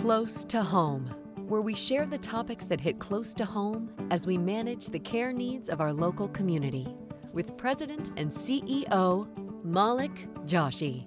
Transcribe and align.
Close 0.00 0.46
to 0.46 0.62
Home, 0.62 1.04
where 1.46 1.60
we 1.60 1.74
share 1.74 2.06
the 2.06 2.16
topics 2.16 2.66
that 2.68 2.80
hit 2.80 2.98
close 2.98 3.34
to 3.34 3.44
home 3.44 3.92
as 4.10 4.26
we 4.26 4.38
manage 4.38 4.86
the 4.86 4.98
care 4.98 5.30
needs 5.30 5.68
of 5.68 5.82
our 5.82 5.92
local 5.92 6.26
community. 6.28 6.88
With 7.34 7.58
President 7.58 8.10
and 8.16 8.30
CEO 8.30 9.28
Maulik 9.62 10.26
Joshi. 10.46 11.04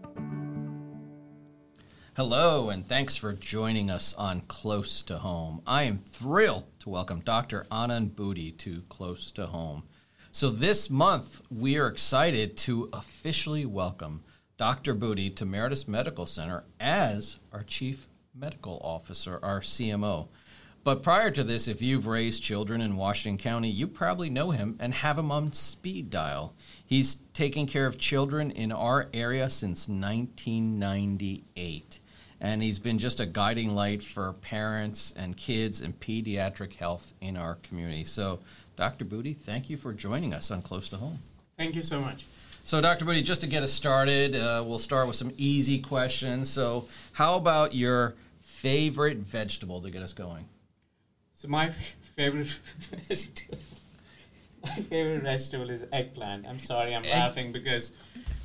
Hello, 2.16 2.70
and 2.70 2.86
thanks 2.86 3.16
for 3.16 3.34
joining 3.34 3.90
us 3.90 4.14
on 4.14 4.42
Close 4.42 5.02
to 5.02 5.18
Home. 5.18 5.64
I 5.66 5.84
am 5.84 5.98
thrilled 5.98 6.66
to 6.82 6.90
welcome 6.90 7.22
Dr. 7.22 7.66
Anand 7.72 8.12
Budi 8.12 8.56
to 8.60 8.84
Close 8.90 9.32
to 9.32 9.48
Home. 9.48 9.86
So, 10.32 10.52
this 10.52 10.92
month, 10.92 11.42
we 11.50 11.80
are 11.80 11.88
excited 11.88 12.56
to 12.58 12.92
officially 12.94 13.66
welcome 13.66 14.24
Dr. 14.58 14.94
Budi 14.94 15.36
to 15.38 15.48
Meritus 15.48 15.88
Medical 15.88 16.28
Center 16.28 16.66
as 16.80 17.38
our 17.52 17.64
Chief 17.64 18.08
Medical 18.36 18.80
Officer, 18.84 19.40
our 19.44 19.62
CMO. 19.62 20.28
But 20.84 21.04
prior 21.04 21.32
to 21.32 21.44
this, 21.44 21.68
if 21.68 21.82
you've 21.82 22.08
raised 22.08 22.44
children 22.44 22.82
in 22.82 22.98
Washington 22.98 23.38
County, 23.38 23.70
you 23.70 23.88
probably 23.88 24.30
know 24.30 24.52
him 24.52 24.76
and 24.80 24.94
have 24.94 25.18
him 25.18 25.32
on 25.32 25.54
speed 25.54 26.10
dial. 26.10 26.54
He's 26.86 27.16
taken 27.34 27.68
care 27.68 27.86
of 27.86 27.98
children 27.98 28.52
in 28.52 28.70
our 28.72 29.08
area 29.14 29.50
since 29.50 29.88
1998. 29.88 32.00
And 32.42 32.62
he's 32.62 32.80
been 32.80 33.00
just 33.00 33.22
a 33.22 33.26
guiding 33.26 33.76
light 33.76 34.04
for 34.04 34.34
parents 34.34 35.14
and 35.16 35.38
kids 35.38 35.80
and 35.80 35.98
pediatric 36.00 36.74
health 36.74 37.14
in 37.22 37.38
our 37.38 37.56
community. 37.56 38.04
So, 38.04 38.40
Dr. 38.76 39.06
Budi, 39.06 39.38
thank 39.38 39.70
you 39.70 39.78
for 39.78 39.94
joining 39.94 40.34
us 40.34 40.52
on 40.52 40.62
Close 40.62 40.90
to 40.90 40.98
Home. 40.98 41.20
Thank 41.56 41.76
you 41.76 41.82
so 41.82 42.02
much. 42.02 42.26
So, 42.66 42.80
Dr. 42.80 43.04
Budi, 43.04 43.24
just 43.24 43.42
to 43.42 43.48
get 43.48 43.62
us 43.62 43.74
started, 43.74 44.36
uh, 44.36 44.64
we'll 44.66 44.80
start 44.80 45.08
with 45.08 45.18
some 45.18 45.34
easy 45.38 45.80
questions. 45.80 46.50
So, 46.50 46.88
how 47.12 47.36
about 47.36 47.76
your 47.76 48.16
favorite 48.40 49.18
vegetable 49.18 49.82
to 49.82 49.92
get 49.92 50.02
us 50.02 50.14
going? 50.14 50.46
So 51.34 51.50
my 51.50 51.74
favorite 52.16 52.56
vegetable, 53.10 53.58
my 54.64 54.76
favorite 54.76 55.24
vegetable 55.24 55.70
is 55.70 55.84
eggplant. 55.92 56.48
I'm 56.48 56.62
sorry, 56.62 56.96
I'm 56.96 57.04
Egg. 57.04 57.12
laughing 57.12 57.52
because 57.52 57.92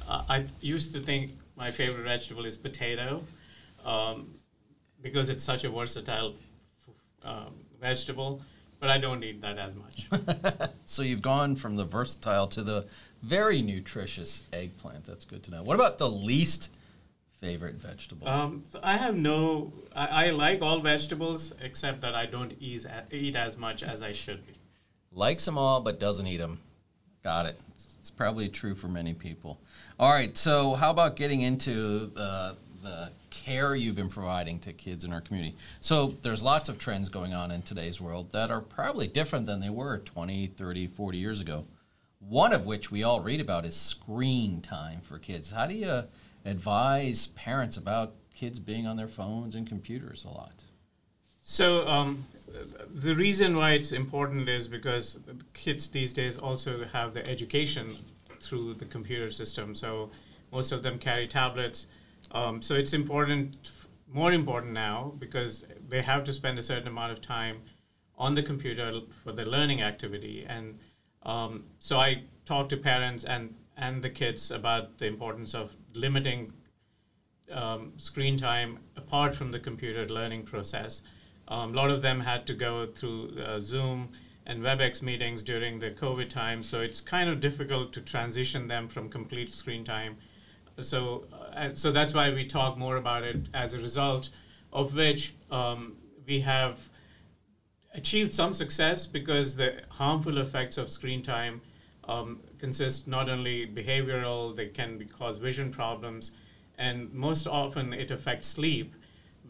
uh, 0.09 0.25
I 0.29 0.47
used 0.61 0.93
to 0.95 1.01
think 1.01 1.31
my 1.55 1.71
favorite 1.71 2.03
vegetable 2.03 2.45
is 2.45 2.57
potato, 2.57 3.23
um, 3.85 4.35
because 5.01 5.29
it's 5.29 5.45
such 5.45 5.63
a 5.63 5.71
versatile 5.71 6.35
um, 7.23 7.55
vegetable. 7.81 8.43
But 8.81 8.91
I 8.91 8.99
don't 8.99 9.23
eat 9.23 9.41
that 9.43 9.59
as 9.59 9.75
much. 9.77 10.71
so 10.85 11.03
you've 11.03 11.23
gone 11.23 11.55
from 11.55 11.77
the 11.77 11.85
versatile 11.85 12.49
to 12.49 12.65
the 12.65 12.87
very 13.23 13.63
nutritious 13.63 14.45
eggplant. 14.53 15.05
That's 15.05 15.25
good 15.25 15.43
to 15.45 15.51
know. 15.51 15.63
What 15.63 15.75
about 15.75 15.99
the 15.99 16.09
least 16.09 16.71
favorite 17.41 17.75
vegetable? 17.75 18.29
Um, 18.29 18.65
so 18.71 18.81
I 18.83 18.97
have 18.97 19.17
no. 19.17 19.73
I, 19.95 20.27
I, 20.27 20.31
like 20.31 20.63
all 20.63 20.81
vegetables 20.81 21.53
except 21.61 22.01
that 22.03 22.15
I 22.15 22.27
don't 22.27 22.55
eat, 22.61 22.87
eat 23.11 23.37
as 23.37 23.57
much 23.57 23.83
as 23.83 24.03
I 24.03 24.13
should 24.13 24.47
be. 24.47 24.55
Likes 25.13 25.45
them 25.45 25.59
all, 25.59 25.81
but 25.81 25.99
doesn't 25.99 26.27
eat 26.27 26.37
them. 26.37 26.61
Got 27.25 27.47
it. 27.47 27.59
It's, 27.75 27.97
it's 27.99 28.11
probably 28.11 28.49
true 28.49 28.75
for 28.75 28.89
many 28.89 29.15
people. 29.15 29.59
All 29.99 30.13
right. 30.13 30.37
So 30.37 30.75
how 30.75 30.91
about 30.91 31.17
getting 31.17 31.41
into 31.41 32.07
the 32.07 32.57
the 32.83 33.11
care 33.31 33.75
you've 33.75 33.97
been 33.97 34.09
providing 34.09 34.61
to 34.61 34.73
kids 34.73 35.05
in 35.05 35.13
our 35.13 35.21
community? 35.21 35.57
So 35.81 36.15
there's 36.23 36.43
lots 36.43 36.69
of 36.69 36.79
trends 36.79 37.09
going 37.09 37.35
on 37.35 37.51
in 37.51 37.63
today's 37.63 38.01
world 38.01 38.31
that 38.33 38.51
are 38.51 38.61
probably 38.61 39.09
different 39.09 39.47
than 39.47 39.61
they 39.61 39.71
were 39.71 39.99
20, 39.99 40.49
30, 40.49 40.87
40 40.87 41.19
years 41.19 41.41
ago. 41.41 41.65
One 42.21 42.53
of 42.53 42.67
which 42.67 42.91
we 42.91 43.03
all 43.03 43.21
read 43.21 43.41
about 43.41 43.65
is 43.65 43.77
screen 43.77 44.61
time 44.61 45.01
for 45.01 45.19
kids. 45.19 45.53
How 45.53 45.67
do 45.67 45.75
you 45.75 46.05
advise 46.45 47.29
parents 47.29 47.77
about 47.77 48.15
kids 48.35 48.59
being 48.59 48.87
on 48.87 48.97
their 48.97 49.09
phones 49.09 49.55
and 49.55 49.67
computers 49.67 50.25
a 50.25 50.29
lot? 50.29 50.65
So, 51.43 51.87
um, 51.87 52.27
the 52.95 53.15
reason 53.15 53.57
why 53.57 53.73
it's 53.73 53.93
important 53.93 54.49
is 54.49 54.69
because 54.69 55.19
kids 55.55 55.89
these 55.89 56.13
days 56.13 56.37
also 56.37 56.85
have 56.93 57.15
the 57.15 57.27
education 57.27 57.97
through 58.41 58.75
the 58.75 58.85
computer 58.85 59.31
system. 59.31 59.75
So, 59.75 60.11
most 60.53 60.73
of 60.73 60.83
them 60.83 60.99
carry 60.99 61.27
tablets. 61.27 61.87
Um, 62.33 62.61
so, 62.61 62.75
it's 62.75 62.93
important, 62.93 63.57
more 64.13 64.33
important 64.33 64.73
now, 64.73 65.15
because 65.19 65.65
they 65.89 66.03
have 66.03 66.25
to 66.25 66.33
spend 66.33 66.59
a 66.59 66.63
certain 66.63 66.89
amount 66.89 67.13
of 67.13 67.23
time 67.23 67.63
on 68.19 68.35
the 68.35 68.43
computer 68.43 69.01
for 69.23 69.33
the 69.33 69.47
learning 69.47 69.81
activity. 69.81 70.45
And 70.47 70.79
um, 71.29 71.65
so, 71.79 71.99
I 71.99 72.23
talk 72.47 72.69
to 72.71 72.77
parents 72.77 73.25
and 73.25 73.55
and 73.77 74.03
the 74.03 74.11
kids 74.11 74.51
about 74.51 74.99
the 74.99 75.07
importance 75.07 75.55
of 75.55 75.77
limiting 75.93 76.53
um, 77.53 77.93
screen 77.97 78.37
time 78.37 78.79
apart 78.97 79.35
from 79.35 79.53
the 79.53 79.61
computer 79.61 80.09
learning 80.09 80.45
process. 80.45 81.03
Um, 81.47 81.73
a 81.75 81.77
lot 81.77 81.91
of 81.91 82.03
them 82.03 82.21
had 82.21 82.47
to 82.47 82.55
go 82.55 82.87
through 82.87 83.39
uh, 83.41 83.59
Zoom 83.59 84.09
and 84.47 84.63
WebEx 84.63 85.03
meetings 85.03 85.43
during 85.43 85.79
the 85.81 85.91
COVID 85.91 86.31
time, 86.31 86.63
so 86.63 86.81
it's 86.81 87.01
kind 87.01 87.29
of 87.29 87.41
difficult 87.41 87.93
to 87.93 88.01
transition 88.01 88.69
them 88.69 88.89
from 88.89 89.09
complete 89.11 89.55
screen 89.55 89.85
time. 89.85 90.17
So, 90.81 91.25
uh, 91.55 91.71
so 91.75 91.93
that's 91.93 92.15
why 92.15 92.31
we 92.31 92.47
talk 92.47 92.79
more 92.79 92.97
about 92.97 93.23
it. 93.23 93.37
As 93.53 93.75
a 93.75 93.79
result 93.79 94.31
of 94.73 94.95
which, 94.95 95.35
um, 95.51 95.97
we 96.27 96.41
have 96.41 96.89
achieved 97.99 98.33
some 98.33 98.55
success 98.55 99.07
because 99.07 99.57
the 99.57 99.83
harmful 99.91 100.39
effects 100.39 100.79
of 100.79 100.89
screen 100.89 101.21
time 101.23 101.61
um, 102.05 102.41
consist 102.59 103.09
not 103.09 103.29
only 103.29 103.67
behavioral, 103.67 104.55
they 104.55 104.69
can 104.69 105.07
cause 105.19 105.37
vision 105.37 105.71
problems, 105.71 106.31
and 106.79 107.13
most 107.13 107.47
often 107.47 107.93
it 107.93 108.11
affects 108.11 108.49
sleep, 108.49 108.95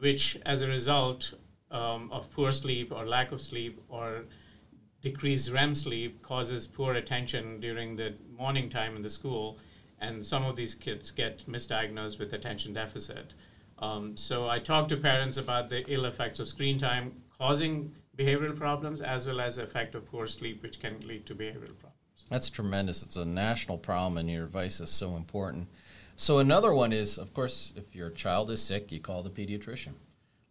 which 0.00 0.38
as 0.46 0.62
a 0.62 0.66
result 0.66 1.34
um, 1.70 2.10
of 2.10 2.30
poor 2.32 2.50
sleep 2.50 2.90
or 2.90 3.06
lack 3.06 3.30
of 3.32 3.42
sleep 3.42 3.80
or 3.88 4.24
decreased 5.02 5.52
REM 5.52 5.74
sleep 5.74 6.22
causes 6.22 6.66
poor 6.66 6.94
attention 6.94 7.60
during 7.60 7.96
the 7.96 8.14
morning 8.36 8.70
time 8.70 8.96
in 8.96 9.02
the 9.02 9.10
school, 9.10 9.58
and 10.00 10.24
some 10.24 10.44
of 10.44 10.56
these 10.56 10.74
kids 10.74 11.10
get 11.10 11.46
misdiagnosed 11.46 12.18
with 12.18 12.32
attention 12.32 12.72
deficit. 12.72 13.34
Um, 13.78 14.16
so 14.16 14.48
I 14.48 14.58
talk 14.58 14.88
to 14.88 14.96
parents 14.96 15.36
about 15.36 15.68
the 15.68 15.84
ill 15.86 16.06
effects 16.06 16.40
of 16.40 16.48
screen 16.48 16.78
time 16.78 17.12
causing 17.38 17.94
behavioral 18.18 18.56
problems 18.56 19.00
as 19.00 19.26
well 19.26 19.40
as 19.40 19.56
the 19.56 19.62
effect 19.62 19.94
of 19.94 20.04
poor 20.10 20.26
sleep, 20.26 20.62
which 20.62 20.80
can 20.80 20.98
lead 21.06 21.24
to 21.26 21.34
behavioral 21.34 21.78
problems. 21.78 22.24
That's 22.28 22.50
tremendous. 22.50 23.02
It's 23.02 23.16
a 23.16 23.24
national 23.24 23.78
problem, 23.78 24.18
and 24.18 24.28
your 24.28 24.44
advice 24.44 24.80
is 24.80 24.90
so 24.90 25.16
important. 25.16 25.68
So, 26.16 26.38
another 26.38 26.74
one 26.74 26.92
is, 26.92 27.16
of 27.16 27.32
course, 27.32 27.72
if 27.76 27.94
your 27.94 28.10
child 28.10 28.50
is 28.50 28.60
sick, 28.60 28.90
you 28.90 29.00
call 29.00 29.22
the 29.22 29.30
pediatrician. 29.30 29.92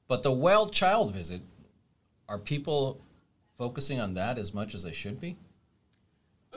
But 0.08 0.24
the 0.24 0.32
well 0.32 0.70
child 0.70 1.14
visit, 1.14 1.42
are 2.30 2.40
people 2.40 3.02
focusing 3.58 4.00
on 4.00 4.14
that 4.14 4.38
as 4.38 4.54
much 4.54 4.74
as 4.74 4.84
they 4.84 4.94
should 4.94 5.20
be? 5.20 5.36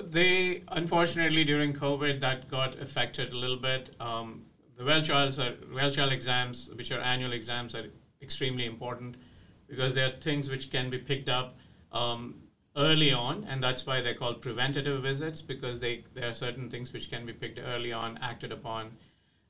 They, 0.01 0.63
unfortunately, 0.69 1.45
during 1.45 1.75
COVID, 1.75 2.21
that 2.21 2.49
got 2.49 2.79
affected 2.79 3.33
a 3.33 3.37
little 3.37 3.57
bit. 3.57 3.97
Um, 3.99 4.45
the 4.79 4.85
well 4.85 5.03
child, 5.03 5.39
well 5.75 5.91
child 5.91 6.13
exams, 6.13 6.71
which 6.75 6.93
are 6.93 7.01
annual 7.01 7.33
exams, 7.33 7.75
are 7.75 7.87
extremely 8.23 8.65
important 8.65 9.17
because 9.71 9.95
there 9.95 10.09
are 10.09 10.17
things 10.21 10.51
which 10.51 10.71
can 10.71 10.91
be 10.91 10.99
picked 10.99 11.29
up 11.29 11.55
um, 11.93 12.35
early 12.77 13.13
on, 13.13 13.47
and 13.49 13.63
that's 13.63 13.87
why 13.87 14.01
they're 14.01 14.15
called 14.15 14.43
preventative 14.43 15.03
visits 15.03 15.41
because 15.41 15.81
they 15.81 16.05
there 16.15 16.29
are 16.29 16.35
certain 16.35 16.69
things 16.69 16.93
which 16.93 17.09
can 17.11 17.25
be 17.25 17.33
picked 17.33 17.59
early 17.59 17.93
on, 17.93 18.19
acted 18.21 18.53
upon. 18.53 18.91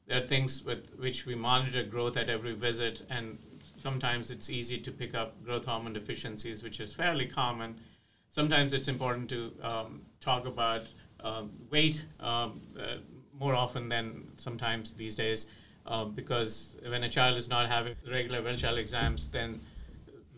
There 0.06 0.22
are 0.22 0.26
things 0.26 0.62
with 0.64 0.91
which 0.98 1.25
we 1.26 1.34
monitor 1.34 1.82
growth 1.82 2.16
at 2.16 2.28
every 2.28 2.54
visit, 2.54 3.03
and 3.09 3.38
sometimes 3.76 4.30
it's 4.30 4.50
easy 4.50 4.78
to 4.78 4.92
pick 4.92 5.14
up 5.14 5.42
growth 5.44 5.64
hormone 5.64 5.94
deficiencies, 5.94 6.62
which 6.62 6.80
is 6.80 6.92
fairly 6.92 7.26
common. 7.26 7.76
Sometimes 8.30 8.72
it's 8.72 8.88
important 8.88 9.28
to 9.30 9.53
um, 9.62 10.03
talk 10.20 10.47
about 10.47 10.82
um, 11.20 11.50
weight 11.70 12.04
um, 12.20 12.60
uh, 12.78 12.97
more 13.38 13.54
often 13.54 13.88
than 13.88 14.28
sometimes 14.36 14.91
these 14.92 15.14
days, 15.14 15.47
uh, 15.86 16.04
because 16.04 16.77
when 16.86 17.03
a 17.04 17.09
child 17.09 17.39
is 17.39 17.48
not 17.48 17.71
having 17.71 17.94
regular 18.10 18.42
well 18.42 18.56
child 18.56 18.78
exams, 18.78 19.28
then 19.28 19.60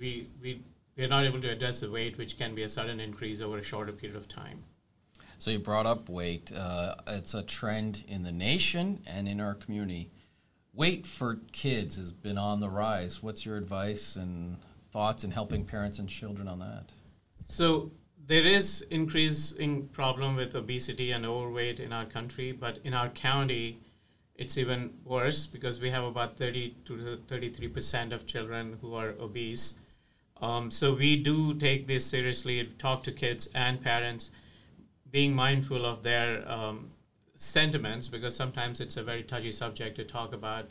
we 0.03 0.29
we 0.43 0.61
we 0.97 1.05
are 1.05 1.09
not 1.09 1.25
able 1.25 1.41
to 1.41 1.49
address 1.49 1.81
the 1.81 1.91
weight, 1.91 2.19
which 2.19 2.37
can 2.37 2.55
be 2.55 2.65
a 2.65 2.69
sudden 2.69 3.01
increase 3.01 3.41
over 3.41 3.59
a 3.59 3.63
shorter 3.63 3.93
period 3.93 4.17
of 4.17 4.29
time. 4.29 4.63
So 5.39 5.51
you 5.51 5.59
brought 5.59 5.87
up 5.87 6.11
weight. 6.11 6.53
Uh, 6.55 6.97
it's 7.07 7.33
a 7.33 7.43
trend 7.43 8.05
in 8.07 8.23
the 8.23 8.33
nation 8.33 9.03
and 9.07 9.27
in 9.27 9.41
our 9.41 9.55
community. 9.55 10.11
Weight 10.75 11.07
for 11.07 11.39
kids 11.53 11.97
has 11.97 12.13
been 12.13 12.37
on 12.37 12.61
the 12.61 12.69
rise. 12.69 13.23
What's 13.23 13.47
your 13.47 13.57
advice 13.57 14.17
and 14.17 14.59
thoughts 14.91 15.25
in 15.25 15.31
helping 15.31 15.65
parents 15.65 15.99
and 15.99 16.09
children 16.09 16.47
on 16.47 16.59
that? 16.59 16.93
So 17.47 17.91
there 18.27 18.45
is 18.45 18.83
increasing 18.91 19.89
problem 19.89 20.37
with 20.37 20.55
obesity 20.55 21.13
and 21.13 21.25
overweight 21.25 21.81
in 21.81 21.93
our 21.93 22.05
country, 22.05 22.53
but 22.53 22.79
in 22.85 22.93
our 22.95 23.09
county, 23.09 23.79
it's 24.37 24.59
even 24.59 24.93
worse 25.05 25.47
because 25.47 25.81
we 25.81 25.91
have 25.91 26.05
about 26.05 26.37
30 26.37 26.77
to 26.87 27.19
33 27.29 27.69
percent 27.69 28.13
of 28.13 28.27
children 28.27 28.79
who 28.81 28.95
are 28.95 29.15
obese 29.21 29.75
um, 30.43 30.71
so 30.71 30.93
we 30.93 31.17
do 31.17 31.55
take 31.55 31.87
this 31.87 32.05
seriously, 32.05 32.69
talk 32.79 33.03
to 33.05 33.13
kids 33.13 33.49
and 33.55 33.83
parents, 33.83 34.31
being 35.11 35.35
mindful 35.35 35.87
of 35.87 36.03
their 36.03 36.47
um, 36.51 36.91
sentiments 37.35 38.09
because 38.09 38.37
sometimes 38.37 38.81
it's 38.81 38.97
a 38.97 39.03
very 39.03 39.23
touchy 39.23 39.53
subject 39.53 39.97
to 39.97 40.05
talk 40.05 40.35
about. 40.35 40.69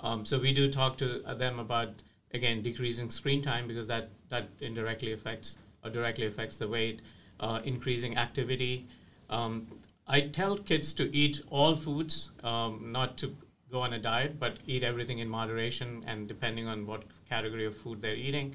Um, 0.00 0.24
so 0.24 0.38
we 0.38 0.52
do 0.52 0.70
talk 0.70 0.96
to 0.98 1.20
them 1.36 1.58
about 1.58 2.02
again, 2.32 2.62
decreasing 2.62 3.10
screen 3.10 3.42
time 3.42 3.66
because 3.66 3.86
that, 3.86 4.10
that 4.28 4.48
indirectly 4.60 5.12
affects 5.12 5.58
or 5.84 5.90
directly 5.90 6.26
affects 6.26 6.56
the 6.56 6.68
weight, 6.68 7.00
uh, 7.40 7.60
increasing 7.64 8.16
activity. 8.16 8.86
Um, 9.28 9.62
I 10.06 10.22
tell 10.22 10.56
kids 10.56 10.92
to 10.94 11.14
eat 11.14 11.40
all 11.50 11.74
foods, 11.74 12.32
um, 12.42 12.92
not 12.92 13.16
to 13.18 13.34
go 13.70 13.80
on 13.80 13.92
a 13.94 13.98
diet, 13.98 14.38
but 14.38 14.58
eat 14.66 14.82
everything 14.82 15.20
in 15.20 15.28
moderation 15.28 16.04
and 16.06 16.26
depending 16.28 16.66
on 16.66 16.86
what 16.86 17.04
category 17.28 17.64
of 17.64 17.76
food 17.76 18.02
they're 18.02 18.14
eating. 18.14 18.54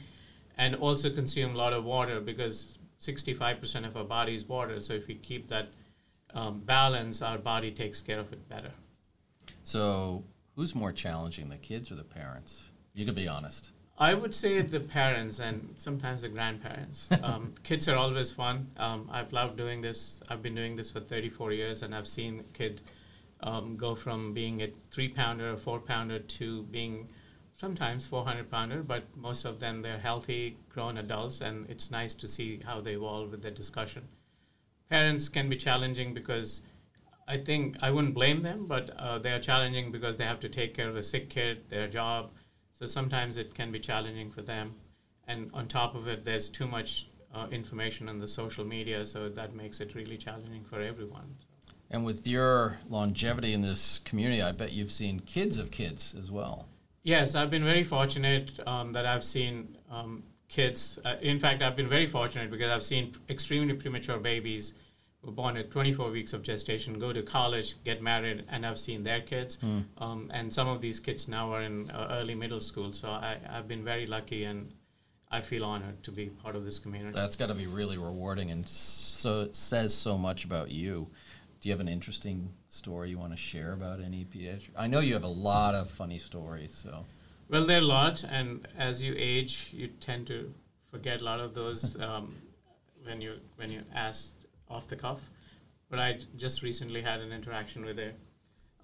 And 0.57 0.75
also 0.75 1.09
consume 1.09 1.55
a 1.55 1.57
lot 1.57 1.73
of 1.73 1.83
water 1.83 2.19
because 2.21 2.77
65% 3.01 3.85
of 3.85 3.97
our 3.97 4.03
body 4.03 4.35
is 4.35 4.45
water. 4.45 4.79
So 4.79 4.93
if 4.93 5.07
we 5.07 5.15
keep 5.15 5.47
that 5.49 5.69
um, 6.33 6.61
balance, 6.61 7.21
our 7.21 7.37
body 7.37 7.71
takes 7.71 8.01
care 8.01 8.19
of 8.19 8.31
it 8.33 8.47
better. 8.49 8.71
So, 9.63 10.23
who's 10.55 10.75
more 10.75 10.91
challenging, 10.91 11.49
the 11.49 11.57
kids 11.57 11.91
or 11.91 11.95
the 11.95 12.03
parents? 12.03 12.69
You 12.93 13.05
could 13.05 13.15
be 13.15 13.27
honest. 13.27 13.71
I 13.97 14.13
would 14.13 14.35
say 14.35 14.61
the 14.61 14.81
parents 14.81 15.39
and 15.39 15.73
sometimes 15.77 16.21
the 16.21 16.29
grandparents. 16.29 17.09
Um, 17.23 17.53
kids 17.63 17.87
are 17.87 17.95
always 17.95 18.29
fun. 18.29 18.67
Um, 18.77 19.09
I've 19.11 19.33
loved 19.33 19.57
doing 19.57 19.81
this. 19.81 20.19
I've 20.29 20.43
been 20.43 20.53
doing 20.53 20.75
this 20.75 20.91
for 20.91 20.99
34 20.99 21.53
years, 21.53 21.81
and 21.81 21.95
I've 21.95 22.07
seen 22.07 22.41
a 22.41 22.57
kid 22.57 22.81
um, 23.41 23.77
go 23.77 23.95
from 23.95 24.33
being 24.33 24.61
a 24.61 24.71
three 24.91 25.07
pounder 25.07 25.53
or 25.53 25.57
four 25.57 25.79
pounder 25.79 26.19
to 26.19 26.63
being 26.63 27.07
sometimes 27.57 28.05
400 28.07 28.51
pounder, 28.51 28.83
but 28.83 29.03
most 29.15 29.45
of 29.45 29.59
them 29.59 29.81
they're 29.81 29.97
healthy, 29.97 30.57
grown 30.69 30.97
adults, 30.97 31.41
and 31.41 31.69
it's 31.69 31.89
nice 31.91 32.13
to 32.15 32.27
see 32.27 32.59
how 32.65 32.81
they 32.81 32.93
evolve 32.93 33.31
with 33.31 33.41
the 33.41 33.51
discussion. 33.51 34.03
Parents 34.89 35.29
can 35.29 35.49
be 35.49 35.55
challenging 35.55 36.13
because 36.13 36.61
I 37.27 37.37
think 37.37 37.77
I 37.81 37.91
wouldn't 37.91 38.13
blame 38.13 38.43
them, 38.43 38.67
but 38.67 38.91
uh, 38.97 39.17
they 39.17 39.31
are 39.31 39.39
challenging 39.39 39.91
because 39.91 40.17
they 40.17 40.25
have 40.25 40.39
to 40.41 40.49
take 40.49 40.75
care 40.75 40.89
of 40.89 40.95
a 40.95 41.03
sick 41.03 41.29
kid, 41.29 41.69
their 41.69 41.87
job. 41.87 42.31
So 42.77 42.85
sometimes 42.85 43.37
it 43.37 43.55
can 43.55 43.71
be 43.71 43.79
challenging 43.79 44.29
for 44.31 44.41
them. 44.41 44.75
And 45.27 45.49
on 45.53 45.67
top 45.67 45.95
of 45.95 46.07
it, 46.07 46.23
there's 46.23 46.49
too 46.49 46.67
much 46.67 47.07
uh, 47.33 47.47
information 47.51 48.07
on 48.09 48.19
the 48.19 48.27
social 48.27 48.63
media, 48.63 49.05
so 49.05 49.27
that 49.29 49.55
makes 49.55 49.81
it 49.81 49.95
really 49.95 50.17
challenging 50.17 50.63
for 50.63 50.81
everyone. 50.81 51.35
And 51.89 52.05
with 52.05 52.27
your 52.27 52.79
longevity 52.89 53.53
in 53.53 53.61
this 53.61 53.99
community, 53.99 54.41
I 54.41 54.51
bet 54.51 54.71
you've 54.71 54.91
seen 54.91 55.19
kids 55.21 55.57
of 55.57 55.71
kids 55.71 56.15
as 56.19 56.29
well. 56.29 56.67
Yes, 57.05 57.35
I've 57.35 57.51
been 57.51 57.63
very 57.63 57.83
fortunate 57.83 58.49
um, 58.65 58.91
that 58.93 59.05
I've 59.05 59.23
seen 59.23 59.77
um, 59.91 60.23
kids. 60.49 60.97
Uh, 61.05 61.17
in 61.21 61.39
fact, 61.39 61.61
I've 61.61 61.75
been 61.75 61.87
very 61.87 62.07
fortunate 62.07 62.49
because 62.49 62.71
I've 62.71 62.83
seen 62.83 63.13
extremely 63.29 63.75
premature 63.75 64.17
babies 64.17 64.73
who 65.21 65.27
were 65.27 65.33
born 65.33 65.55
at 65.55 65.69
24 65.69 66.09
weeks 66.09 66.33
of 66.33 66.41
gestation, 66.41 66.97
go 66.97 67.13
to 67.13 67.21
college, 67.21 67.75
get 67.83 68.01
married, 68.01 68.45
and 68.49 68.65
I've 68.65 68.79
seen 68.79 69.03
their 69.03 69.21
kids. 69.21 69.57
Mm. 69.57 69.83
Um, 69.99 70.31
and 70.33 70.51
some 70.51 70.67
of 70.67 70.81
these 70.81 70.99
kids 70.99 71.27
now 71.27 71.53
are 71.53 71.61
in 71.61 71.91
uh, 71.91 72.07
early 72.09 72.33
middle 72.33 72.59
school. 72.59 72.91
So 72.91 73.09
I, 73.09 73.37
I've 73.51 73.67
been 73.67 73.83
very 73.83 74.07
lucky 74.07 74.45
and 74.45 74.73
I 75.29 75.41
feel 75.41 75.63
honored 75.63 76.01
to 76.05 76.11
be 76.11 76.29
part 76.29 76.55
of 76.55 76.65
this 76.65 76.79
community. 76.79 77.13
That's 77.13 77.35
got 77.35 77.49
to 77.49 77.53
be 77.53 77.67
really 77.67 77.99
rewarding 77.99 78.49
and 78.49 78.67
so 78.67 79.49
says 79.51 79.93
so 79.93 80.17
much 80.17 80.43
about 80.43 80.71
you. 80.71 81.07
Do 81.65 81.69
you 81.69 81.73
have 81.73 81.81
an 81.81 81.87
interesting 81.87 82.53
story 82.67 83.09
you 83.09 83.17
want 83.17 83.31
to 83.31 83.37
share 83.37 83.73
about 83.73 83.97
NEPH? 83.97 84.69
I 84.77 84.85
know 84.85 84.99
you 84.99 85.15
have 85.15 85.23
a 85.23 85.37
lot 85.51 85.73
of 85.73 85.89
funny 85.89 86.19
stories, 86.19 86.79
so. 86.83 87.07
Well, 87.49 87.65
there 87.65 87.77
are 87.77 87.81
a 87.81 87.85
lot, 87.85 88.23
and 88.23 88.67
as 88.77 89.01
you 89.01 89.15
age, 89.17 89.69
you 89.71 89.87
tend 89.99 90.27
to 90.27 90.53
forget 90.91 91.21
a 91.21 91.23
lot 91.23 91.39
of 91.39 91.55
those 91.55 91.99
um, 91.99 92.35
when 93.03 93.19
you 93.19 93.39
when 93.55 93.71
you 93.71 93.81
ask 93.95 94.35
off 94.69 94.87
the 94.87 94.95
cuff. 94.95 95.21
But 95.89 95.97
I 95.97 96.19
just 96.37 96.61
recently 96.61 97.01
had 97.01 97.19
an 97.19 97.31
interaction 97.31 97.83
with 97.83 97.97
a 97.97 98.11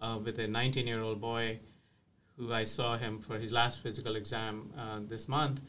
uh, 0.02 0.18
with 0.18 0.40
a 0.40 0.48
19 0.48 0.88
year 0.88 1.04
old 1.04 1.22
boy 1.22 1.60
who 2.36 2.52
I 2.52 2.64
saw 2.64 2.98
him 2.98 3.20
for 3.20 3.38
his 3.38 3.52
last 3.52 3.84
physical 3.84 4.16
exam 4.16 4.74
uh, 4.76 5.02
this 5.08 5.28
month, 5.28 5.62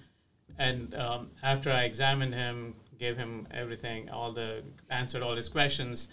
and 0.59 0.95
um, 0.95 1.31
after 1.43 1.71
I 1.71 1.83
examined 1.83 2.33
him, 2.33 2.73
gave 2.99 3.19
him 3.19 3.47
everything, 3.51 4.09
all 4.09 4.33
the 4.33 4.63
answered 4.89 5.23
all 5.23 5.37
his 5.37 5.51
questions. 5.51 6.09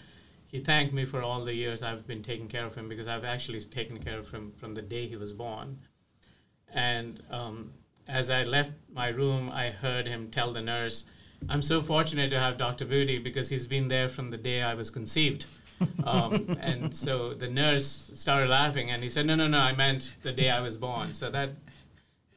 He 0.50 0.58
thanked 0.58 0.92
me 0.92 1.04
for 1.04 1.22
all 1.22 1.44
the 1.44 1.54
years 1.54 1.82
I've 1.82 2.06
been 2.06 2.22
taking 2.22 2.48
care 2.48 2.66
of 2.66 2.74
him 2.74 2.88
because 2.88 3.06
I've 3.06 3.24
actually 3.24 3.60
taken 3.60 3.98
care 3.98 4.18
of 4.18 4.30
him 4.30 4.52
from 4.56 4.74
the 4.74 4.82
day 4.82 5.06
he 5.06 5.16
was 5.16 5.32
born. 5.32 5.78
And 6.74 7.22
um, 7.30 7.72
as 8.08 8.30
I 8.30 8.42
left 8.42 8.72
my 8.92 9.08
room, 9.08 9.48
I 9.52 9.70
heard 9.70 10.08
him 10.08 10.30
tell 10.30 10.52
the 10.52 10.60
nurse, 10.60 11.04
I'm 11.48 11.62
so 11.62 11.80
fortunate 11.80 12.30
to 12.30 12.40
have 12.40 12.58
Dr. 12.58 12.84
Budi 12.84 13.22
because 13.22 13.48
he's 13.48 13.66
been 13.66 13.86
there 13.86 14.08
from 14.08 14.30
the 14.30 14.36
day 14.36 14.62
I 14.62 14.74
was 14.74 14.90
conceived. 14.90 15.46
um, 16.04 16.58
and 16.60 16.94
so 16.94 17.32
the 17.32 17.48
nurse 17.48 18.10
started 18.14 18.50
laughing, 18.50 18.90
and 18.90 19.02
he 19.02 19.08
said, 19.08 19.24
"No, 19.24 19.34
no, 19.34 19.48
no, 19.48 19.60
I 19.60 19.72
meant 19.72 20.14
the 20.22 20.32
day 20.32 20.50
I 20.50 20.60
was 20.60 20.76
born." 20.76 21.14
So 21.14 21.30
that 21.30 21.52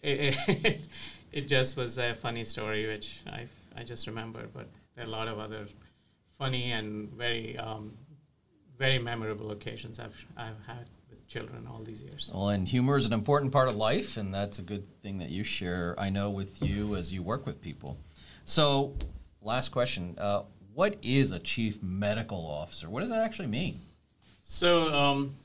it, 0.01 0.38
it, 0.48 0.88
it 1.33 1.48
just 1.50 1.75
was 1.75 1.98
a 1.98 2.13
funny 2.13 2.45
story, 2.45 2.88
which 2.88 3.19
I 3.27 3.48
I 3.75 3.83
just 3.83 4.07
remember. 4.07 4.48
But 4.54 4.68
there 4.95 5.04
are 5.04 5.07
a 5.07 5.12
lot 5.12 5.27
of 5.27 5.39
other 5.39 5.68
funny 6.44 6.74
and 6.74 7.10
very 7.13 7.57
um, 7.57 7.94
very 8.78 9.00
memorable 9.00 9.51
occasions 9.51 9.98
I've 9.98 10.25
I've 10.36 10.62
had 10.68 10.90
with 11.10 11.25
children 11.25 11.66
all 11.72 11.81
these 11.81 12.01
years. 12.01 12.30
Well, 12.34 12.50
and 12.50 12.68
humor 12.68 12.98
is 12.98 13.06
an 13.06 13.13
important 13.13 13.54
part 13.54 13.69
of 13.69 13.75
life, 13.78 14.18
and 14.18 14.34
that's 14.34 14.60
a 14.60 14.62
good 14.62 14.86
thing 15.01 15.19
that 15.19 15.30
you 15.30 15.44
share. 15.45 15.95
I 15.98 16.10
know 16.10 16.30
with 16.30 16.62
you 16.62 16.98
as 16.98 17.13
you 17.13 17.24
work 17.24 17.45
with 17.45 17.62
people. 17.62 17.98
So, 18.44 18.94
last 19.42 19.69
question: 19.69 20.18
uh, 20.18 20.42
What 20.74 20.98
is 21.01 21.31
a 21.31 21.40
chief 21.40 21.81
medical 21.81 22.46
officer? 22.46 22.89
What 22.89 23.00
does 23.00 23.10
that 23.10 23.22
actually 23.22 23.48
mean? 23.48 23.80
So 24.42 24.94
um, 24.94 25.36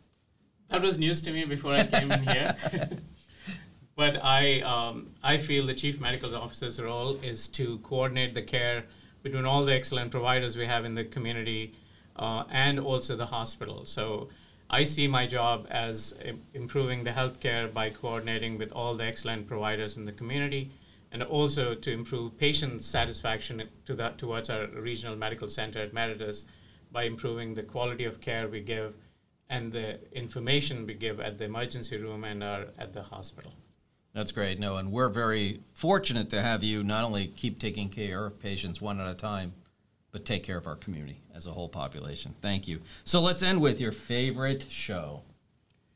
that 0.68 0.82
was 0.82 0.98
news 0.98 1.22
to 1.22 1.30
me 1.30 1.44
before 1.44 1.74
I 1.74 1.86
came 1.86 2.10
in 2.10 2.24
here. 2.26 2.56
but 3.94 4.18
I 4.24 4.62
um, 4.62 5.10
I 5.22 5.38
feel 5.38 5.64
the 5.64 5.74
chief 5.74 6.00
medical 6.00 6.34
officer's 6.34 6.82
role 6.82 7.20
is 7.22 7.46
to 7.58 7.78
coordinate 7.90 8.34
the 8.34 8.42
care 8.42 8.86
between 9.28 9.44
all 9.44 9.64
the 9.64 9.74
excellent 9.74 10.10
providers 10.10 10.56
we 10.56 10.66
have 10.66 10.84
in 10.84 10.94
the 10.94 11.04
community 11.04 11.74
uh, 12.16 12.44
and 12.50 12.80
also 12.80 13.14
the 13.14 13.26
hospital. 13.26 13.84
So 13.84 14.28
I 14.70 14.84
see 14.84 15.06
my 15.06 15.26
job 15.26 15.66
as 15.70 16.14
improving 16.54 17.04
the 17.04 17.10
healthcare 17.10 17.72
by 17.72 17.90
coordinating 17.90 18.58
with 18.58 18.72
all 18.72 18.94
the 18.94 19.04
excellent 19.04 19.46
providers 19.46 19.96
in 19.96 20.04
the 20.04 20.12
community 20.12 20.70
and 21.12 21.22
also 21.22 21.74
to 21.74 21.90
improve 21.90 22.38
patient 22.38 22.82
satisfaction 22.82 23.62
to 23.86 23.94
that, 23.94 24.18
towards 24.18 24.50
our 24.50 24.66
regional 24.68 25.16
medical 25.16 25.48
center 25.48 25.80
at 25.80 25.92
Meritus 25.92 26.44
by 26.90 27.04
improving 27.04 27.54
the 27.54 27.62
quality 27.62 28.04
of 28.04 28.20
care 28.20 28.48
we 28.48 28.60
give 28.60 28.94
and 29.50 29.72
the 29.72 29.98
information 30.12 30.86
we 30.86 30.94
give 30.94 31.20
at 31.20 31.38
the 31.38 31.44
emergency 31.44 31.96
room 31.96 32.24
and 32.24 32.42
our, 32.44 32.66
at 32.78 32.92
the 32.92 33.02
hospital. 33.02 33.52
That's 34.18 34.32
great. 34.32 34.58
No, 34.58 34.78
and 34.78 34.90
we're 34.90 35.10
very 35.10 35.60
fortunate 35.74 36.28
to 36.30 36.42
have 36.42 36.64
you 36.64 36.82
not 36.82 37.04
only 37.04 37.28
keep 37.28 37.60
taking 37.60 37.88
care 37.88 38.26
of 38.26 38.40
patients 38.40 38.80
one 38.80 39.00
at 39.00 39.08
a 39.08 39.14
time, 39.14 39.52
but 40.10 40.24
take 40.24 40.42
care 40.42 40.56
of 40.56 40.66
our 40.66 40.74
community 40.74 41.20
as 41.36 41.46
a 41.46 41.52
whole 41.52 41.68
population. 41.68 42.34
Thank 42.40 42.66
you. 42.66 42.80
So 43.04 43.20
let's 43.20 43.44
end 43.44 43.60
with 43.60 43.80
your 43.80 43.92
favorite 43.92 44.66
show. 44.68 45.22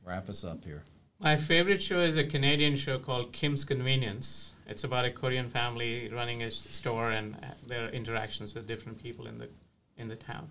Wrap 0.07 0.29
us 0.29 0.45
up 0.45 0.65
here. 0.65 0.85
My 1.19 1.37
favorite 1.37 1.83
show 1.83 1.99
is 1.99 2.17
a 2.17 2.23
Canadian 2.23 2.77
show 2.77 2.97
called 2.97 3.33
Kim's 3.33 3.65
Convenience. 3.65 4.53
It's 4.69 4.85
about 4.85 5.05
a 5.05 5.11
Korean 5.11 5.51
family 5.51 6.09
running 6.09 6.45
a 6.45 6.51
store 6.53 7.11
and 7.11 7.37
their 7.67 7.89
interactions 7.89 8.55
with 8.55 8.69
different 8.69 9.03
people 9.03 9.27
in 9.27 9.39
the 9.39 9.49
in 9.97 10.07
the 10.07 10.15
town. 10.15 10.49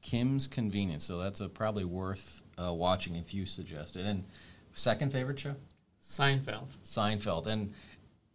Kim's 0.00 0.48
Convenience. 0.48 1.04
So 1.04 1.18
that's 1.18 1.40
a 1.40 1.48
probably 1.48 1.84
worth 1.84 2.42
uh, 2.58 2.74
watching 2.74 3.14
if 3.14 3.32
you 3.32 3.46
suggest 3.46 3.94
it. 3.94 4.06
And 4.06 4.24
second 4.72 5.12
favorite 5.12 5.38
show? 5.38 5.54
Seinfeld. 6.02 6.66
Seinfeld. 6.84 7.46
And 7.46 7.72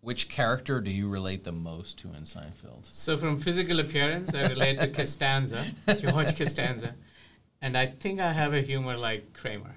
which 0.01 0.29
character 0.29 0.79
do 0.79 0.89
you 0.89 1.09
relate 1.09 1.43
the 1.43 1.51
most 1.51 1.99
to 1.99 2.07
in 2.09 2.23
Seinfeld? 2.23 2.85
So, 2.85 3.17
from 3.17 3.39
physical 3.39 3.79
appearance, 3.79 4.33
I 4.33 4.47
relate 4.47 4.79
to 4.79 4.87
Costanza, 4.87 5.65
George 5.97 6.37
Costanza, 6.37 6.95
and 7.61 7.77
I 7.77 7.87
think 7.87 8.19
I 8.19 8.31
have 8.31 8.53
a 8.53 8.61
humor 8.61 8.95
like 8.97 9.33
Kramer. 9.33 9.75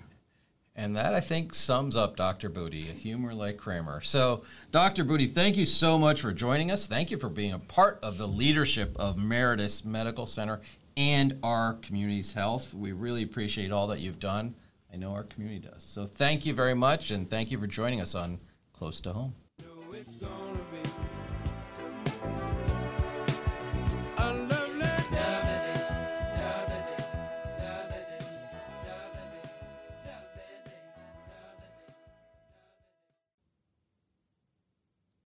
And 0.77 0.97
that, 0.97 1.15
I 1.15 1.21
think, 1.21 1.53
sums 1.53 1.97
up 1.97 2.17
Dr. 2.17 2.49
Budi, 2.49 2.89
a 2.89 2.93
humor 2.93 3.35
like 3.35 3.57
Kramer. 3.57 4.01
So, 4.03 4.45
Dr. 4.71 5.05
Budi, 5.05 5.29
thank 5.29 5.57
you 5.57 5.67
so 5.67 5.99
much 5.99 6.21
for 6.21 6.33
joining 6.33 6.71
us. 6.71 6.87
Thank 6.87 7.11
you 7.11 7.19
for 7.19 7.29
being 7.29 7.53
a 7.53 7.59
part 7.59 7.99
of 8.03 8.17
the 8.17 8.29
leadership 8.29 8.93
of 8.97 9.17
Meritus 9.17 9.85
Medical 9.85 10.27
Center 10.27 10.61
and 10.97 11.39
our 11.43 11.75
community's 11.83 12.33
health. 12.33 12.73
We 12.73 12.93
really 12.93 13.23
appreciate 13.25 13.73
all 13.73 13.89
that 13.89 14.01
you've 14.01 14.21
done. 14.21 14.55
I 14.93 14.97
know 14.97 15.13
our 15.13 15.25
community 15.25 15.61
does. 15.69 15.83
So, 15.85 16.07
thank 16.07 16.45
you 16.47 16.55
very 16.55 16.75
much, 16.75 17.11
and 17.11 17.29
thank 17.29 17.51
you 17.51 17.59
for 17.59 17.67
joining 17.67 18.01
us 18.01 18.15
on 18.15 18.41
Close 18.73 19.01
to 19.03 19.13
Home 19.13 19.35